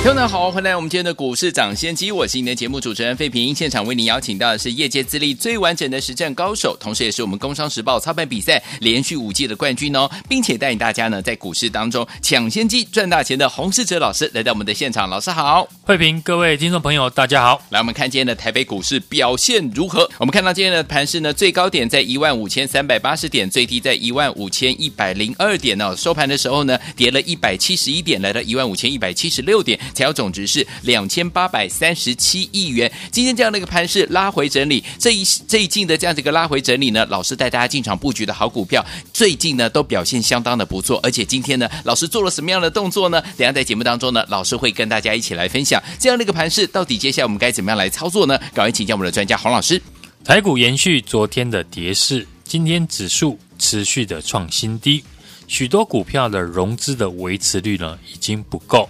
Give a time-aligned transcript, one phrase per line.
[0.00, 3.54] 听众们好，欢迎来我们今天的股市抢先机，我是您的节目主持人费平。
[3.54, 15.10] 现场为您邀请到的是业界资历最完整的实战高手，同时也是我们工商时报操盘比赛连续五届的冠军哦，并且带领大家呢在股市当中抢先机赚大钱的洪世哲老师来到我们的现场。
[15.10, 17.60] 老师好，费平，各位听众朋友大家好。
[17.70, 20.08] 来，我们看今天的台北股市表现如何？
[20.18, 25.94] 我们看到今天的盘势呢，最高点在一万五千三百八十点，最低在一万五千一百零二点、哦。
[25.94, 29.76] 收盘的时候呢，跌了一百七十一点，来到一万五千一百七十六点。
[29.94, 32.90] 材料总值是两千八百三十七亿元。
[33.10, 41.00] 今天这样的一个盘势拉回整理，这一这一进的这样的一个拉回整理呢，老师带大家进场布局的好股票，最近呢都表现相当的不错。
[41.02, 43.20] 而且今天呢，老师做了什么样的动作呢？
[43.36, 48.38] 等下在节目当中呢，老师会跟大家一起来分享这样的一个盘势，到底接下来我们该怎么样来操作呢？
[48.52, 49.80] 赶快请教我们的专家洪老师。
[50.24, 55.02] 台股延续昨天的跌势，今天指数持续的创新低，
[55.46, 58.88] 许多股票的融资的维持率呢已经不够。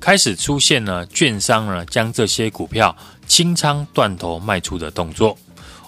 [0.00, 2.96] 开始出现了券商呢将这些股票
[3.26, 5.36] 清仓断头卖出的动作。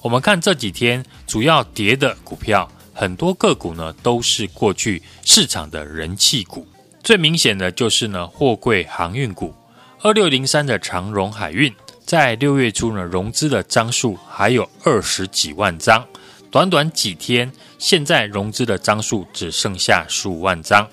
[0.02, 6.67] 我们看这几天主要跌的股票，很多个股呢都是过去市场的人气股。
[7.02, 9.55] 最明显的就是呢货柜航运股，
[10.02, 11.72] 二六零三的长荣海运，
[12.05, 16.05] 在六月初呢融资的张数还有二十几万张，
[16.50, 20.86] 短短几天，现在融资的张数只剩下十五万张。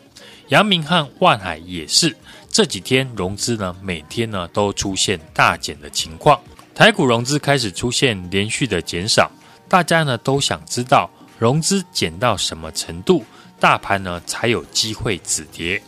[0.50, 2.16] 阳明和万海也是。
[2.58, 6.42] 这几天融资呢，每天呢都出现大减的情况，
[6.74, 9.30] 台股融资开始出现连续的减少，
[9.70, 13.24] 大家呢都想知道融资减到什么程度，
[13.60, 15.80] 大盘呢才有机会止跌。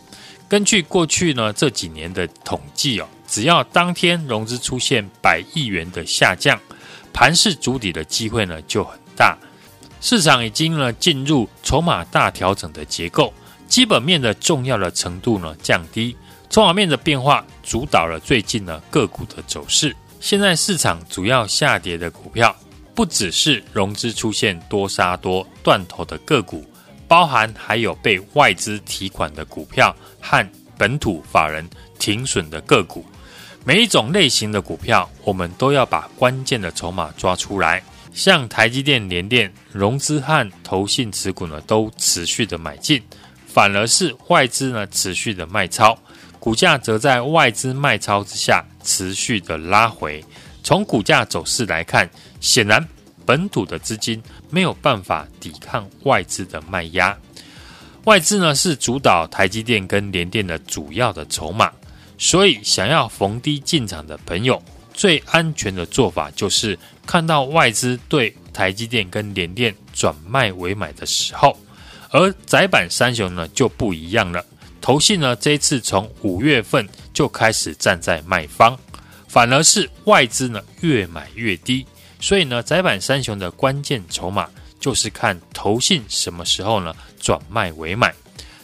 [0.47, 6.55] 根据过去呢这几年的统计哦，只要当天融资出现百亿元的下降，
[7.11, 9.35] 盘势筑底的机会呢就很大。
[10.01, 13.33] 市场已经呢进入筹码大调整的结构，
[13.67, 16.15] 基本面的重要的程度呢降低。
[16.49, 19.95] 筹码面的变化主导了最近呢个股的走势。
[20.19, 22.53] 现在市场主要下跌的股票，
[22.95, 26.65] 不只是融资出现多杀多断头的个股，
[27.07, 30.45] 包含还有被外资提款的股票和
[30.75, 31.67] 本土法人
[31.99, 33.05] 停损的个股。
[33.63, 37.83] 每一种类型的股票，我们都要把关键的筹码抓出来。
[38.11, 43.01] 像台积电、联电，融资和投信持股呢都持续的买进，
[43.45, 45.97] 反而是外资呢持续的卖超。
[46.39, 50.23] 股价则在外资卖超之下持续的拉回。
[50.63, 52.85] 从股价走势来看，显然
[53.25, 57.17] 本土的资金没有办法抵抗外资的卖压。
[58.05, 61.71] 外资呢是主导台积电跟联电的主要的筹码，
[62.17, 64.61] 所以想要逢低进场的朋友，
[64.93, 71.57] 最安全的做法就是看到外资对台积电跟联电转卖为买的时候，
[72.09, 74.43] 而窄板三雄呢就不一样了。
[74.81, 78.77] 投信呢，这一次从五月份就开始站在卖方，
[79.27, 81.85] 反而是外资呢越买越低，
[82.19, 88.13] 所以呢，窄板三雄的关键筹码就是看投信什么时候呢转卖为买，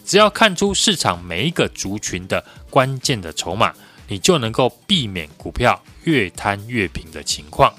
[0.06, 3.74] 只要看出市场每一个族群的关键的筹码，
[4.08, 7.74] 你就能够避免股票越摊越平的情况。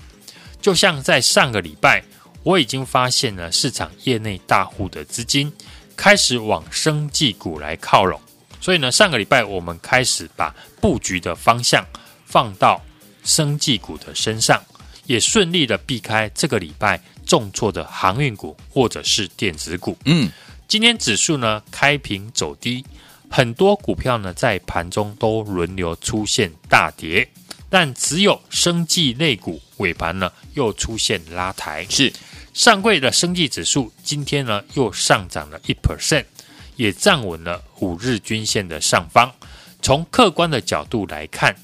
[0.60, 2.04] 就像在上个礼拜，
[2.42, 5.52] 我已经发现了市场业内大户的资金
[5.96, 8.20] 开始往生技股来靠拢。
[8.60, 11.84] 所以呢，上个礼拜我们开始把布局的方向
[12.24, 12.82] 放到
[13.22, 14.62] 生技股的身上，
[15.06, 19.96] 也顺利的避开这个礼拜重挫的航运股或者是电子股。
[20.04, 20.30] 嗯，
[20.66, 22.84] 今天指数呢开平走低，
[23.28, 27.28] 很多股票呢在盘中都轮流出现大跌，
[27.68, 31.86] 但只有生技类股尾盘呢又出现拉抬。
[31.88, 32.12] 是
[32.54, 36.24] 上柜的生技指数今天呢又上涨了一 percent。
[36.76, 39.32] 也站稳了五日均线的上方。
[39.82, 41.54] 从客观的角度来看，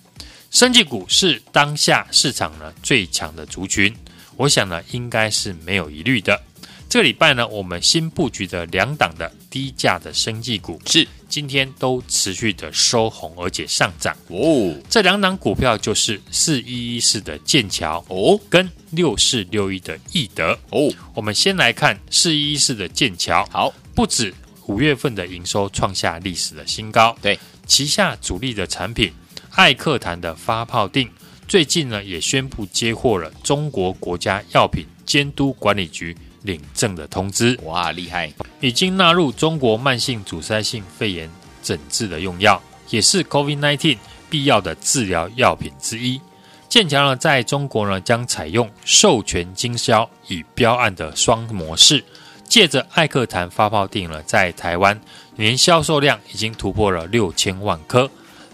[0.51, 3.95] 生技股是当下市场呢最强的族群，
[4.37, 6.41] 我想呢应该是没有疑虑的。
[6.89, 14.77] 这个礼拜呢，我们新布局的两档的低价的生技股是今天都持续的收红，而且上涨哦。
[14.91, 20.93] 这两档股票就是四一一四的剑桥哦，跟六四六一的易德哦。
[21.15, 24.35] 我们先来看四一一四的剑桥，好，不止。
[24.67, 29.13] 五月份的营收创下历史的新高，对，旗下主力的产品
[29.51, 31.09] 艾克坦的发泡定，
[31.49, 37.59] 最近呢也宣布接获了中国国家药品监督管理局领证的通知。
[37.65, 38.33] 哇，厉害！
[38.61, 41.29] 已经纳入中国慢性阻塞性肺炎
[41.63, 42.61] 诊治的用药，
[42.91, 43.99] 也是 COVID-19
[44.31, 46.21] 必要的治疗药品之一。
[46.69, 52.03] 剑桥呢，在中国呢，将采用授权经销与标案的双模式。
[52.53, 55.01] 借着艾克坦发泡定呢，在台湾
[55.37, 58.11] 年销售量已经突破了六千万颗，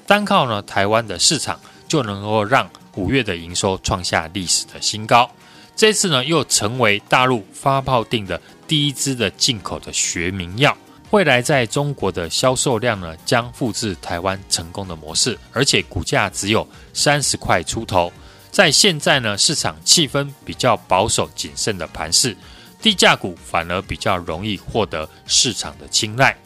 [0.07, 1.59] 单靠呢台湾的市场
[1.89, 5.29] 就能够让五月的营收创下历史的新高。
[5.75, 10.79] 这次呢，又成为大陆发泡定的第一支的进口的学名药。
[11.11, 16.65] 未来在中国的销售量呢，将复制台湾成功的模式，而且股价只有
[16.95, 18.13] 三十块出头。
[18.53, 22.37] 在现在呢，市场气氛比较保守谨慎的盘势，
[22.81, 26.37] 低价股反而比较容易获得市场的青睐。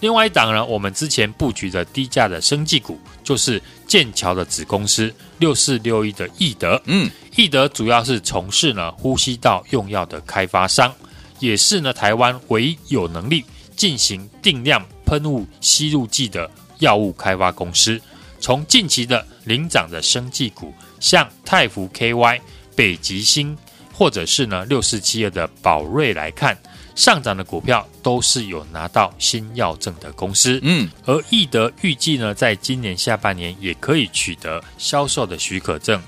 [0.00, 6.80] 另外一档呢，我们之前布局的低价的生技股，就是剑桥的子公司六四六一的易德。
[6.84, 10.94] 嗯，易德主要是从事呢呼吸道用药的开发商，
[11.38, 13.44] 也是呢台湾唯一有能力。
[13.76, 16.48] 进行定量喷雾吸入剂的
[16.78, 18.00] 药物开发公司，
[18.38, 22.40] 从近期的领涨的生技股，像泰福 KY、
[22.76, 23.58] 北极星，
[23.94, 26.58] 或者是呢六四七二的宝瑞来看，
[26.96, 30.58] 上涨的股票都是有拿到新药证的公司。
[30.62, 36.02] 嗯，而易德预计呢，在今年下半年也可以取得销售的许可证。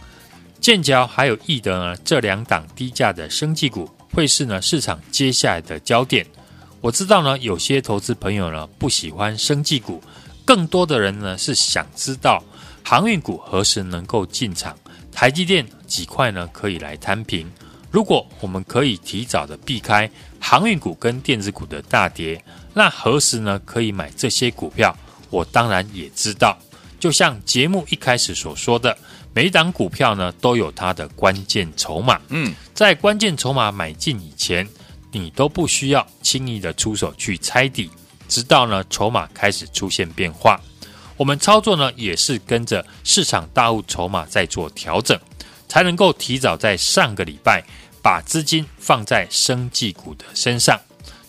[0.61, 6.27] 剑桥还有易德呢，这两档低价的生技股，会是呢市场接下来的焦点。
[6.81, 10.03] 我知道呢，有些投资朋友呢不喜欢生技股，
[10.45, 12.43] 更多的人呢是想知道
[12.83, 14.77] 航运股何时能够进场，
[15.13, 17.49] 台积电几块呢可以来摊平。
[17.97, 22.39] 如果我们可以提早的避开航运股跟电子股的大跌，
[22.75, 24.95] 那何时呢可以买这些股票？
[25.31, 26.59] 我当然也知道。
[27.01, 28.95] 就像节目一开始所说的，
[29.33, 32.21] 每一档股票呢都有它的关键筹码。
[32.29, 34.69] 嗯，在关键筹码买进以前。
[35.13, 37.91] 你都不需要轻易的出手去猜底，
[38.29, 40.61] 直到呢筹码开始出现变化。
[41.17, 45.19] 我们操作呢也是跟着市场大户筹码在做调整，
[45.69, 47.65] 才能够提早在上个礼拜
[48.07, 50.81] 把资金放在生技股的身上。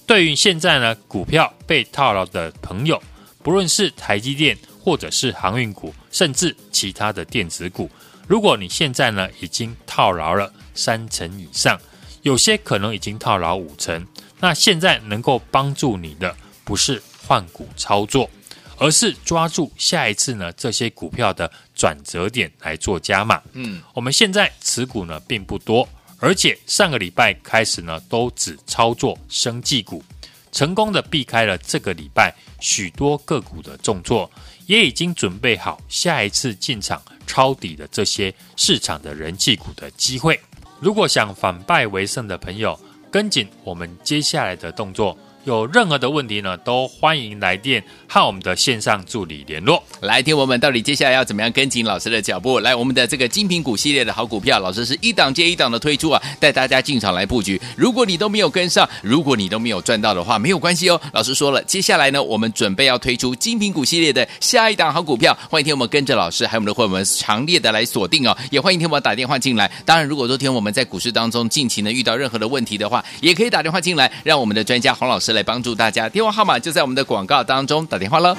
[0.05, 3.01] 对于现在呢股票被套牢的朋友，
[3.41, 7.89] 不论是台积电或者是航运股，甚至其他的电子股，
[8.27, 11.81] 如果你现在呢已经套牢了三成以上。
[12.21, 14.05] 有些可能已经套牢五成，
[14.39, 18.29] 那现在能够帮助你的不是换股操作，
[18.77, 23.41] 而是抓住下一次呢这些股票的转折点来做加码。
[23.53, 25.87] 嗯，我们现在持股呢并不多，
[26.19, 30.03] 而且上个礼拜开始呢都只操作生技股，
[30.51, 34.29] 成功的避开了这个礼拜许多个股的重挫，
[34.65, 40.39] 也已经准备好下一次进场抄底的这些市场的人气股的机会。
[40.79, 42.79] 如果想反败为胜的朋友，
[43.11, 45.17] 跟紧我们接下来的动作。
[45.47, 49.81] 有任何的问题呢，都欢迎来电和我们的线上助理联络。
[50.01, 52.59] 来听我们到底接下来要怎么样跟紧老师的脚步？
[52.59, 57.59] 来，我们的这个精品股系列的好股票，老师是一档接一档的推出啊，带大家进场来布局。
[57.77, 60.99] 如果你都没有跟上，如果你都没有赚到的话，没有关系哦。
[61.13, 65.37] 老师说了，接下来呢，我们准备要推出精品股系列的下一档好股票。
[65.49, 68.37] 欢迎听我们跟着老师，还有我们的会员们强烈的来锁定哦。
[68.51, 69.71] 也欢迎听我们打电话进来。
[69.85, 78.35] 当然，如果说听我们在股市当中近期呢遇到任何的问题的话，也可以打电话进来，让我们的专家洪老师来帮助大家，电话号码就在我们的广告当中，打电话喽。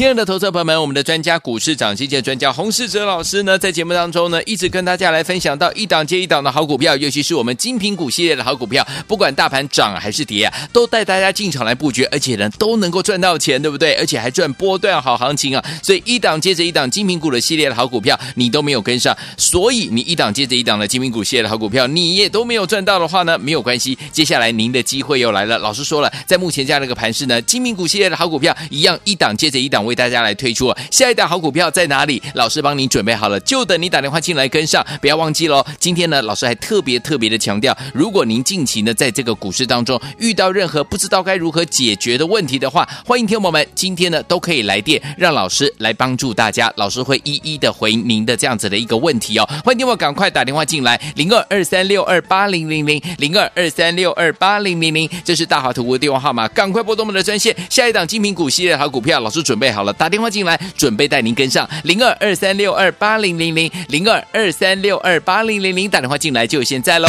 [0.00, 13.92] 亲爱的投资朋友们，我们的专家股市涨跌的专家洪世哲老师呢，在节目当中呢，一直跟大家来分享到一档接一档的好股票，尤其是我们精品股系列的好股票，不管大盘涨还是跌啊，都带大家进场来布局，而且呢都能够赚到钱，对不对？
[13.96, 15.62] 而且还赚波段好行情啊！
[15.82, 25.58] 所以一档接着一档精品股的系列的好股票，你都没有跟上，所以你一档接着一档的精品股系列的好股票，你也都没有赚到的话呢，没有关系，接下来您的机会又来了。
[25.58, 29.89] 老师说了，在目前这样的一个盘势呢，精品股系列的好股票一样一档接着一档。
[29.90, 32.22] 为大家来推出下一档好股票在哪里？
[32.34, 34.86] 老师帮你准备好了，就等你打电话进来跟上。
[35.00, 35.66] 不要忘记喽！
[35.80, 46.72] 今天呢，老师还特别特别的强调，如果您近期呢在这个股市当中遇到任何不知道该如何解决的问题的话，欢迎听友们今天呢都可以来电，让老师来帮助大家。
[46.76, 49.48] 老师会一一的回您的这样子的一个问题哦。
[49.64, 57.56] 欢迎听我赶快打电话进来，零二二三六二八零零零零二二三六二八零零零，这是大华图的电话号码，赶快拨动我们的专线。
[57.68, 59.79] 下一档精品股系列好股票，老师准备好。
[59.80, 67.08] 好了，打电话进来，准备带您跟上零二二三六二八零零零零二二三六二八零零零，打电话进来就现在喽。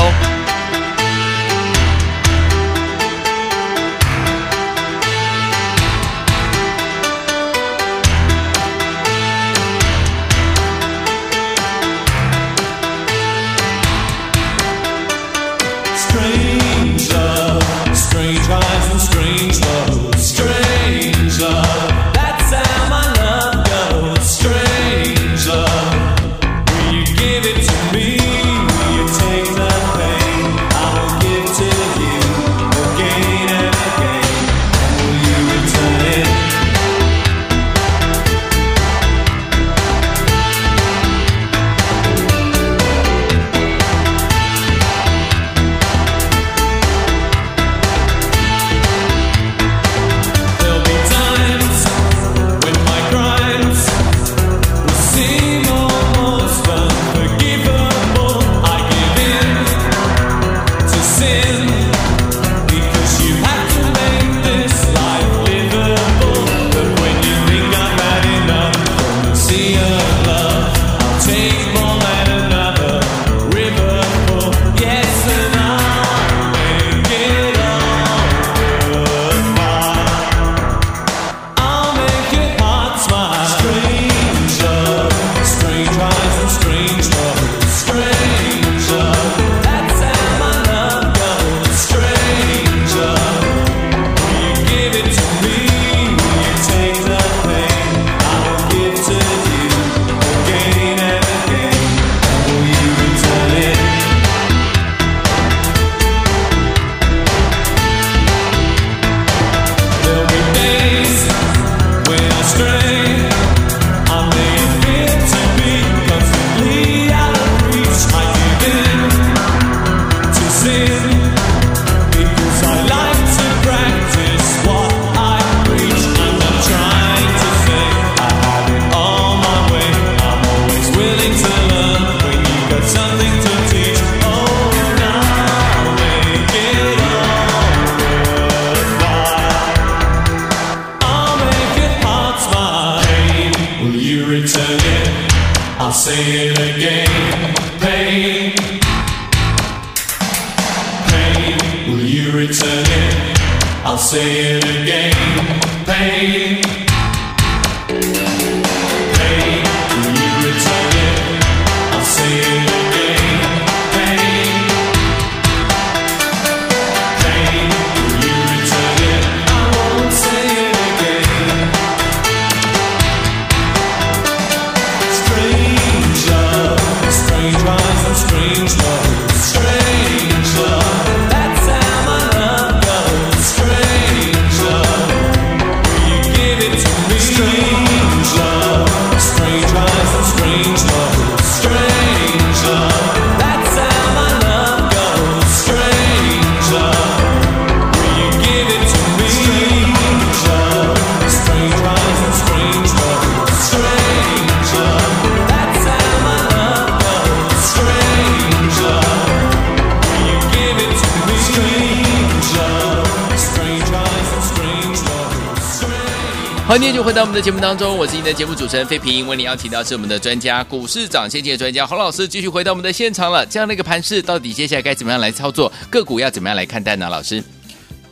[216.71, 219.27] 欢迎继续回到我们的节目当中，我是您的节目主持人费平。
[219.27, 223.45] 为您邀请到是我们的专家，股市涨先机的专家洪老师，继续回到我们的现场了。
[223.45, 225.69] 这样的一个盘势，到底接下来该怎么样来操作？
[225.89, 227.09] 个股要怎么样来看待呢？
[227.09, 227.43] 老师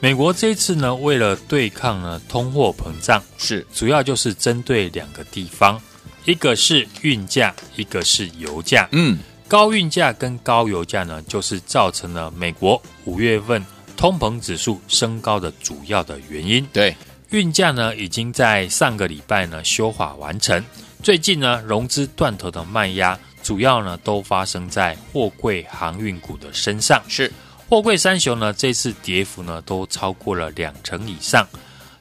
[0.01, 5.81] 美国这一次呢，为了对抗呢通货膨胀，是主要就是针对两个地方，
[6.25, 8.89] 一个是运价，一个是油价。
[8.91, 16.67] 嗯，高运价跟高油价呢，就是造成了美国五月份通膨指数升高的主要的原因。
[16.73, 16.93] 对，
[17.31, 20.63] 运价呢，已经在上个礼拜呢修法完成。
[21.03, 26.99] 最近呢，融资断头的卖压，主要呢都发生在货柜航运股的身上。
[27.07, 27.31] 是
[27.69, 31.47] 货柜三雄呢，这次跌幅呢都超过了两成以上。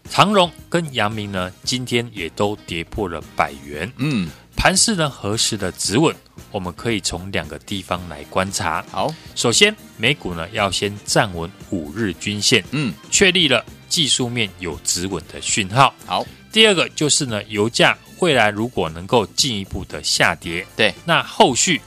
[0.08, 3.92] 长荣跟阳明呢，今天也都跌破了百元。
[3.99, 6.16] 嗯，盘势呢何时的止稳？
[6.50, 8.85] 我们可以从两个地方来观察。
[8.90, 15.95] 好，首先，美股呢要先站稳五日均线，嗯，确立了技术面有止稳的讯号。
[16.07, 21.80] 好，第二个就是呢，油价未来如果能够进一步的下跌，对，那后续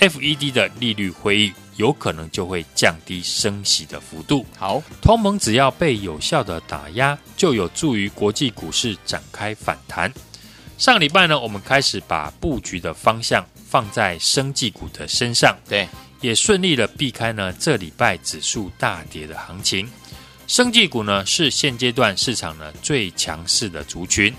[0.00, 4.44] FED 的利率会议有可能就会降低升息的幅度。
[4.56, 10.12] 好，通膨只要被有效的打压，就有助于国际股市展开反弹。
[10.76, 15.86] 上个礼拜呢，我们开始把布局的方向放在生技股的身上，对，
[16.22, 19.88] 也顺利的避开呢这礼拜指数大跌的行情。
[20.46, 24.34] 生技股呢是现阶段市场呢最强势的族群。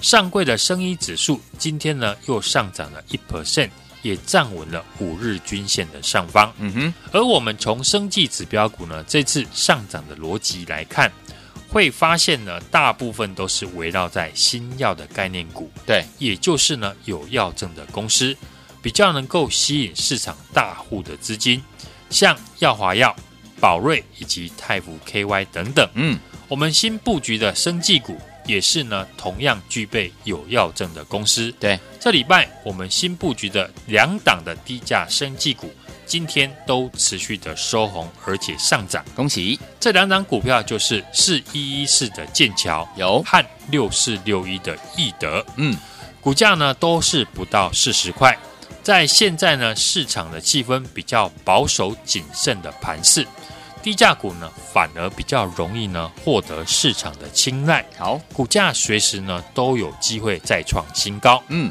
[0.00, 3.68] 上柜的生医指数今天呢又上涨了一 percent，
[4.00, 6.50] 也站稳了五日均线的上方。
[6.58, 11.12] 嗯哼，而我们从生技指标股呢这次上涨的逻辑来看，
[11.68, 18.34] 会发现呢大部分都是围绕在新药的概念股，对，也就是呢有药证的公司，
[18.82, 21.62] 比较能够吸引市场大户的资金，
[22.08, 23.14] 像耀华药、
[23.60, 25.88] 宝瑞以及泰福 KY 等等。
[25.94, 26.18] 嗯，
[26.48, 31.54] 我们新布局的生技股也是呢同样具备有药证的公司。
[31.60, 35.70] 对，这礼拜我们新布局的两档的低价生技股，
[36.06, 39.04] 今天都持续的收红，而且上涨。
[39.14, 45.44] 恭喜，这两档股票就是四一一四的剑桥有，和六四六一的易德。
[45.56, 45.76] 嗯，
[46.20, 48.36] 股价呢都是不到四十块。
[48.82, 53.26] 在现在呢市场的气氛比较保守谨慎的盘势，
[53.82, 57.84] 低价股呢反而比较容易呢获得市场的青睐。
[57.98, 61.42] 好，股价随时呢都有机会再创新高。
[61.48, 61.70] 嗯，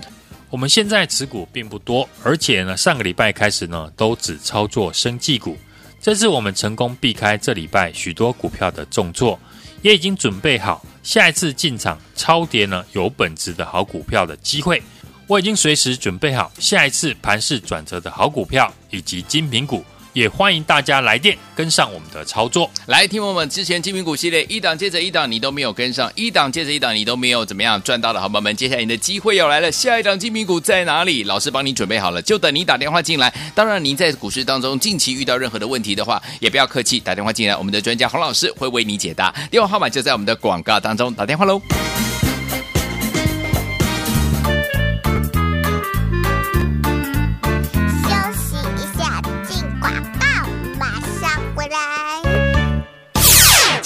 [0.50, 5.58] 我们现在持股并不多，而且呢上个礼拜开始呢都只操作生技股。
[6.01, 9.38] 这次我们成功避开这礼拜许多股票的重挫，
[9.82, 14.82] 也已经准备好下一次进场超跌呢有本质的好股票的机会。
[15.29, 19.86] 我已经随时准备好下一次盘势转折的好股票以及精品股。
[20.13, 22.69] 也欢迎大家来电跟上我们的操作。
[22.88, 29.71] 来，听我们之前精品股系列一档接着一档，你都没有跟上，一档接着一档，你都没有怎么样赚到的好朋友们，接下来你的机会要来了。
[29.71, 31.24] 下一档精品股在哪里？
[31.25, 33.31] 老师帮你准备好了，就等你打电话进来。
[33.53, 39.31] 当然，您在股市当中近期遇到任何的问题的话，也不要客气，打电话进来，我们的专家洪老师会为你解答。
[39.51, 41.62] 电话号码就在我们的广告当中，打电话喽。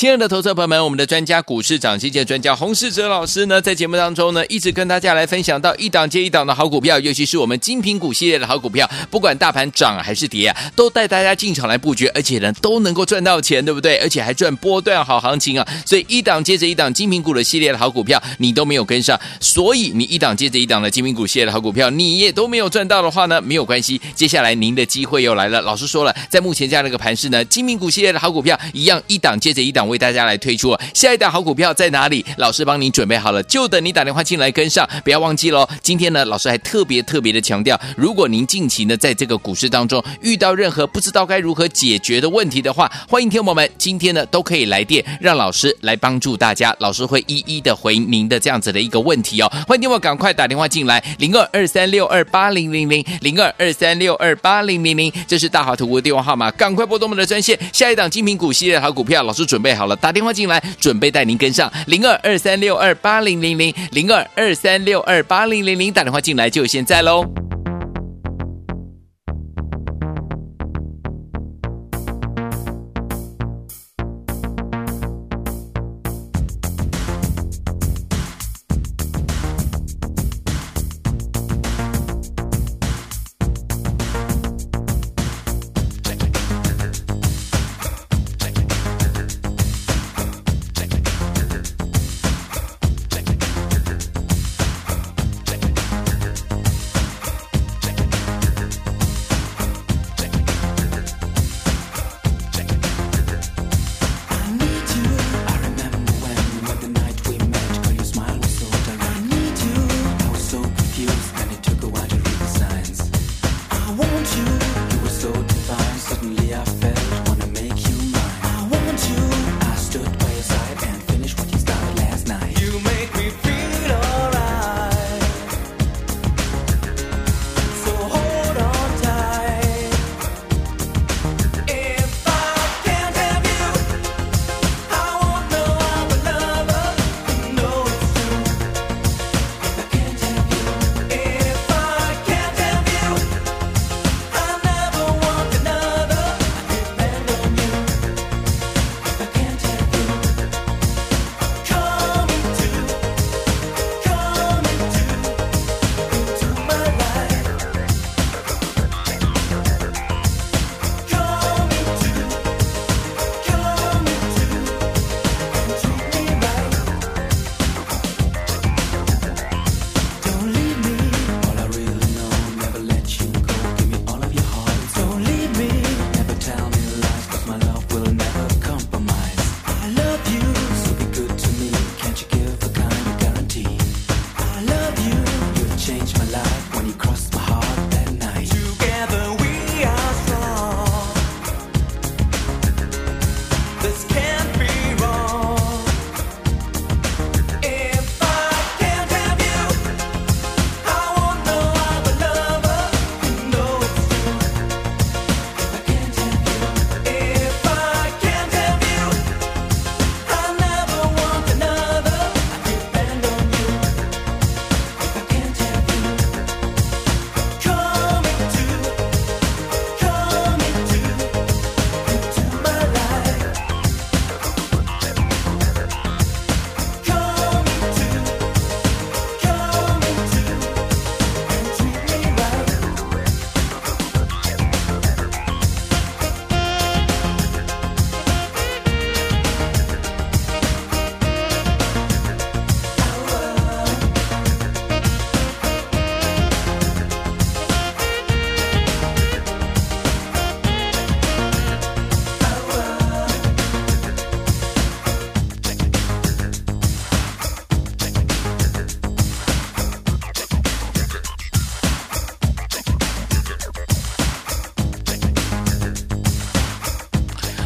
[0.04, 13.96] 亲爱的投资者朋友们，我们的专家股市涨跌的专家洪世哲老师呢，在节目当中呢，一直跟大家来分享到一档接一档的好股票，尤其是我们精品股系列的好股票，不管大盘涨还是跌啊，都带大家进场来布局，而且呢都能够赚到钱，对不对？
[14.00, 15.66] 而且还赚波段好行情啊！
[15.86, 25.62] 所以一档接着一档精品股的系列的好股票，你都没有跟上，所以你一档接着一档的精品股系列的好股票，你也都没有赚到的话呢，没有关系，接下来您的机会又来了。
[25.62, 29.93] 老师说了，在目前这样的一个盘势呢，精品股系列的好股票一样一档接着一档。
[29.94, 32.26] 为大家来推出下一档好股票在哪里？
[32.38, 34.90] 老师帮您准备好了，就等你打电话进来跟上。
[35.04, 35.68] 不要忘记喽！
[35.82, 46.76] 今天呢，老师还特别特别的强调，如果您近期呢在这个股市当中遇到任何不知道该如何解决的问题的话，欢迎听友们今天呢都可以来电，让老师来帮助大家。
[46.80, 49.52] 老师会一一的回您的这样子的一个问题哦。
[49.68, 57.60] 欢迎听友赶快打电话进来，零二二三六二八零零零零二二三六二八零零零，这是大华图的电话号码，赶快拨动我们的专线。
[57.72, 59.83] 下一档精品股系列好股票，老师准备好。
[59.84, 67.26] 好了，打电话进来，准备带您跟上零二二三六二八零零零零二二三六二八零零零，打电话进来就现在喽。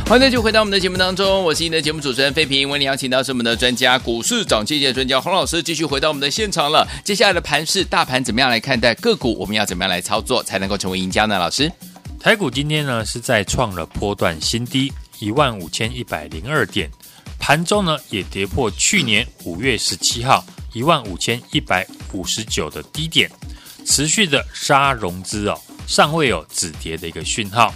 [0.07, 6.87] 欢迎继续回到我们的节目当中，我是你的节目主持人费平，为你邀请到是我们的专家股市涨跌的专家洪老师，继续回到我们的现场了。
[7.03, 9.37] 接下来的盘势，大盘怎么样来看待个股？
[9.37, 11.37] 我们要怎么样来操作才能够成为赢家呢？
[11.37, 11.69] 老师，
[12.21, 16.89] 台股今天呢是在创了波段新低一万五千一百零二点，
[17.37, 20.41] 盘中呢也跌破去年五月十七号
[20.71, 23.29] 一万五千一百五十九的低点，
[23.85, 27.75] 持续的杀融资哦，尚未有止跌的一个讯号。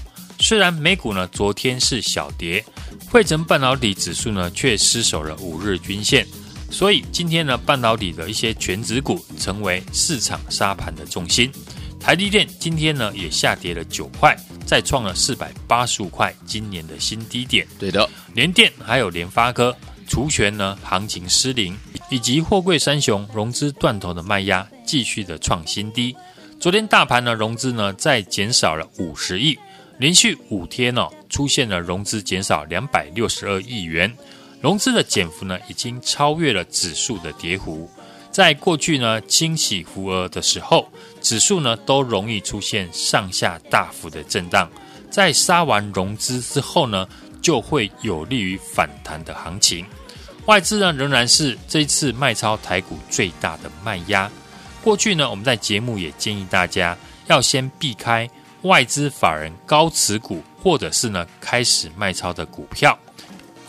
[0.52, 2.62] 虽然美股呢昨天是小跌，
[3.10, 6.28] 汇成半导体指数呢却失守了五日均线，
[6.70, 11.50] 所以今天呢半导体的一些权值股成为市场沙盘的重心。
[12.02, 14.36] 台积电今天呢也下跌了九块，
[14.66, 17.66] 再创了四百八十五块今年的新低点。
[17.80, 19.74] 对的，联电还有联发科
[20.06, 21.74] 除权呢行情失灵，
[22.10, 26.14] 以及货柜三雄融资断头的卖压继续的创新低。
[26.60, 29.58] 昨天大盘呢融资呢再减少了五十亿，
[30.02, 34.12] 连续五天哦出现了融资减少两百六十二亿元，
[34.60, 37.88] 融资的减幅呢已经超越了指数的跌幅。
[38.32, 44.68] 在过去呢，清洗浮额的时候，指数呢都容易出现上下大幅的震荡。
[45.12, 47.08] 在杀完融资之后呢，
[47.40, 49.86] 就会有利于反弹的行情。
[50.48, 54.28] 外资呢仍然是这次卖超台股最大的卖压。
[54.84, 58.28] 过去呢，我们在节目也建议大家要先避开
[58.63, 62.97] 外资法人高持股，或者是呢开始卖超的股票。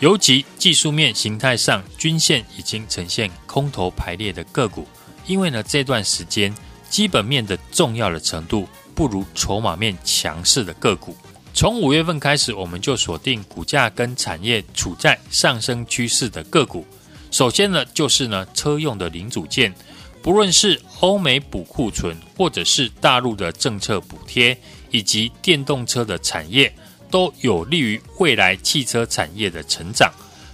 [0.00, 4.86] 尤其技术面形态上，均线已经呈现空头排列的个股，
[5.26, 6.52] 因为呢这段时间
[6.90, 11.16] 基本面的重要的程度不如筹码面强势的个股。
[11.54, 16.84] 从五月份开始，我们就锁定股价跟产业处在上升趋势的个股。
[17.30, 19.72] 首先呢，就是呢车用的零组件，
[20.20, 24.58] 不论是欧美补库存，或者是大陆的政策补贴，
[24.92, 26.72] 以及电动车的产业。
[27.10, 30.10] 都有利于未来汽车产业的成长。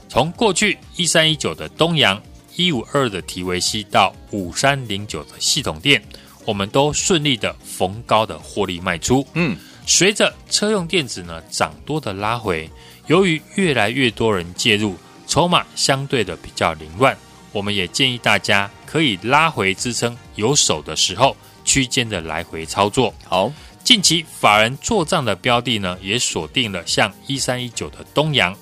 [0.08, 2.20] 从过去一三一九的东阳、
[2.56, 6.02] 一五二的提维西到五三零九的系统电，
[6.44, 9.24] 我们都顺利的逢高的获利卖出。
[9.34, 12.68] 嗯，随着车用电子呢涨多的拉回，
[13.06, 14.96] 由于越来越多人介入，
[15.28, 17.16] 筹码相对的比较凌乱，
[17.52, 23.14] 我们也建议大家可以拉回支撑有手的时候，区间的来回操作。
[23.24, 23.52] 好。
[23.88, 28.54] 近期法人做账的标的呢，也锁定了像一三一九的东阳、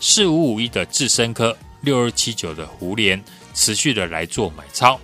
[0.00, 3.22] 四五五一的智深科、六二七九的胡联，
[3.54, 4.98] 持续的来做买超。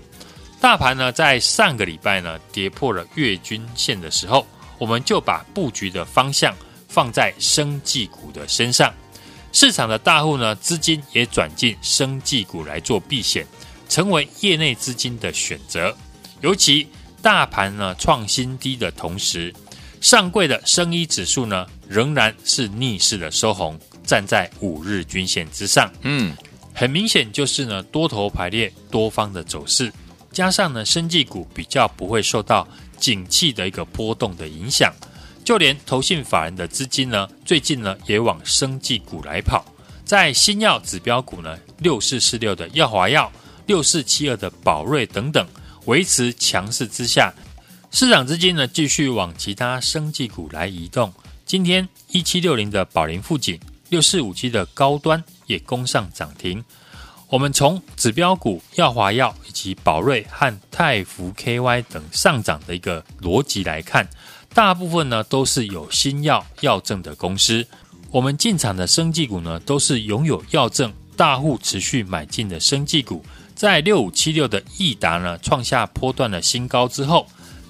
[0.60, 4.44] 大盘呢，在上个礼拜呢跌破了月均线的时候，
[4.78, 6.52] 我们就把布局的方向
[6.88, 8.92] 放在生技股的身上。
[9.52, 13.46] 市场的大户呢，资金也转进生技股来做避险，
[13.88, 15.96] 成为业内资金的选择。
[16.40, 16.88] 尤其
[17.22, 19.54] 大盘呢创新低的同时，
[20.00, 25.92] 上柜的生医指数呢，仍然是逆势的收红，站在五日均线之上。
[26.02, 26.36] 嗯，
[26.72, 29.92] 很明显就是呢多头排列多方的走势，
[30.30, 32.66] 加上呢生技股比较不会受到
[32.98, 34.92] 景气的一个波动的影响，
[35.44, 39.64] 就连投信法人的资金呢，最近呢也往生技股来跑，
[40.04, 43.30] 在新药指标股呢六四四六的耀华药、
[43.66, 45.46] 六四七二的宝瑞等等
[45.86, 47.32] 维持强势之下。
[47.98, 51.12] 市场资金呢，继续往其他生技股来移动。
[51.44, 53.58] 今天一七六零的宝林富锦，
[53.88, 56.64] 六四五七的高端也攻上涨停。
[57.28, 64.08] 我们从指标股耀华药以及宝瑞和泰福 KY 等上涨的一个逻辑来看，
[64.54, 67.66] 大部分呢都是有新药药证的公司。
[68.12, 73.24] 我们进场的生技股呢，都是拥有药证、大户持续买进的生技股。
[73.56, 77.26] 在六五七六的益达呢，创下波段的新高之后。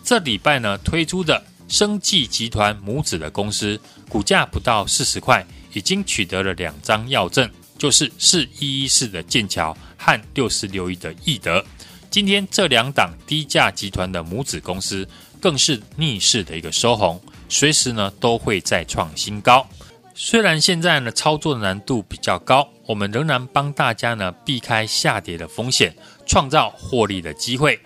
[0.08, 11.62] 这礼拜呢推出的生技集团母子的公司，股价不到四十块，已经取得了两张药证，就是四一一四的剑桥和六四六一的易德。
[12.08, 15.06] 今天这两档低价集团的母子公司，
[15.42, 19.68] 更是逆势的一个收红，随时呢都会再创新高。
[20.14, 25.94] 虽然现在呢操作的难度比较高，我们仍然帮大家呢避开下跌的风险，
[26.24, 27.78] 创造获利的机会。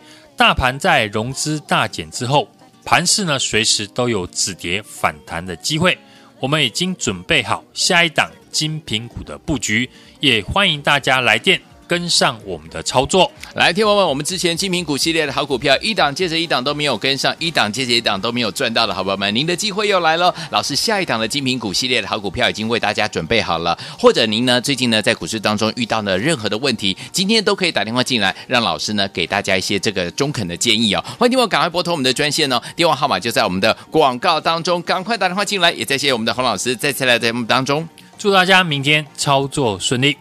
[0.42, 2.48] 大盘在融资大减之后，
[2.84, 5.96] 盘市呢随时都有止跌反弹的机会。
[6.40, 11.60] 我们已经准备好下一档精品股的布局，也欢迎大家来电。
[11.92, 20.34] 跟上我们的操作，来，听友们，我们之前精品股系列的好股票，一档接着一档都没有跟上，一档接着一档都没有赚到的好朋友们，您的机会又来了。
[20.48, 31.04] 老师，下一档的精品股系列的好股票已经为大家准备好了，或者您呢最近呢在股市当中遇到了任何的问题，今天都可以打电话进来，让老师呢给大家一些这个中肯的建议哦。
[31.18, 35.70] 欢迎听我赶快拨通我们的专线哦，电话号码就在我们的广告当中，赶快打电话进来。
[35.72, 40.16] 也再谢谢我们的洪老师再次来节目当中，祝大家明天操作顺利。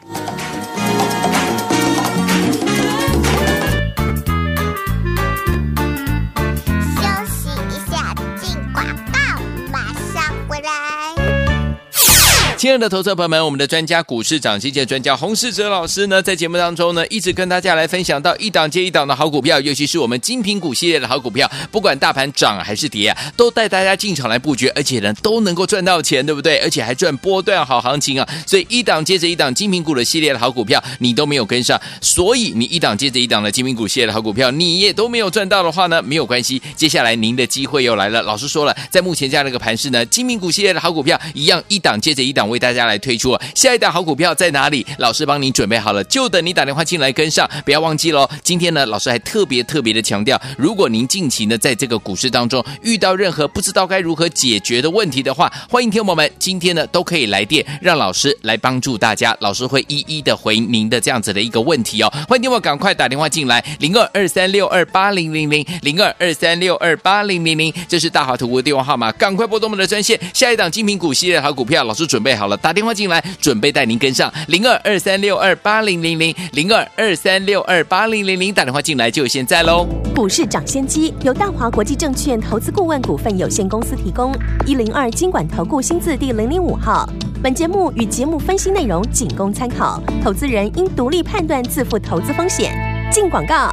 [12.61, 26.59] 亲爱的投资者朋友们，我们的专家股市涨跌专家洪世哲老师呢，在节目当中呢，一直跟大家来分享到一档接一档的好股票，尤其是我们精品股系列的好股票，不管大盘涨还是跌啊，都带大家进场来布局，而且呢都能够赚到钱，对不对？
[26.59, 28.29] 而且还赚波段好行情啊！
[28.45, 38.21] 所以一档接着一档精品股的系列的好股票，你都没有跟上，所以你一档接着一档的精品股系列的好股票，你也都没有赚到的话呢，没有关系，接下来您的机会又来了。
[38.21, 42.50] 老师说了，在目前这样的一个盘势呢，精品股系列的好股票一样一档接着一档。
[42.51, 44.85] 为大家来推出下一档好股票在哪里？
[44.97, 47.49] 老师帮您准备好了，就等你打电话进来跟上。
[47.65, 48.29] 不要忘记喽！
[48.43, 59.35] 今天呢，老师还特别特别的强调，如果您近期呢在这个股市当中遇到任何不知道该如何解决的问题的话，欢迎听友们今天呢都可以来电，让老师来帮助大家。
[59.39, 62.11] 老师会一一的回您的这样子的一个问题哦。
[62.27, 70.19] 欢迎听友赶快打电话进来，零二二三六二八零零零零二二三六二八零零零，这是大华图的电话号码，赶快拨动我们的专线。
[70.33, 72.40] 下一档精品股系列好股票，老师准备好。
[72.41, 79.85] 好了，打电话进来，准备带您跟上零二二三六二八零零零零二二三六二八零零零，打电话进来就现在喽。
[80.15, 84.33] 股市涨先机由大华国际证券投资顾问股份有限公司提供，
[84.65, 87.07] 一零二经管投顾新字第零零五号。
[87.43, 92.73] 本节目与节目分析内容仅供参考，投资人应独立判断，自负投资风险。
[93.11, 93.71] 进广告。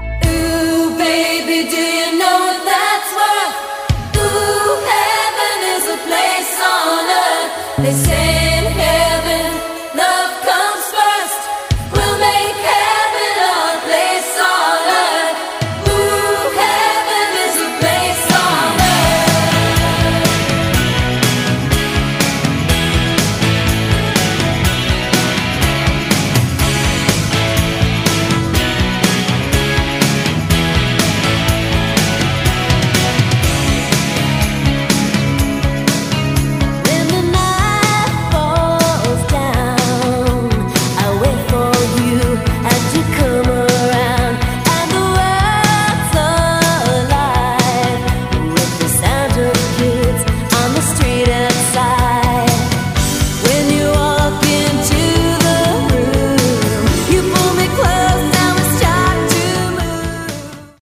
[7.81, 8.28] They say